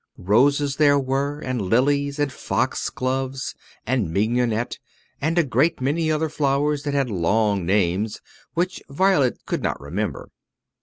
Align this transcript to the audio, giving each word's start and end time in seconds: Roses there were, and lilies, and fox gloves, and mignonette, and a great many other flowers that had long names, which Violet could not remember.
Roses 0.17 0.77
there 0.77 0.97
were, 0.97 1.37
and 1.41 1.61
lilies, 1.61 2.17
and 2.17 2.33
fox 2.33 2.89
gloves, 2.89 3.53
and 3.85 4.11
mignonette, 4.11 4.79
and 5.21 5.37
a 5.37 5.43
great 5.43 5.79
many 5.79 6.11
other 6.11 6.27
flowers 6.27 6.81
that 6.81 6.95
had 6.95 7.11
long 7.11 7.67
names, 7.67 8.19
which 8.55 8.81
Violet 8.89 9.45
could 9.45 9.61
not 9.61 9.79
remember. 9.79 10.29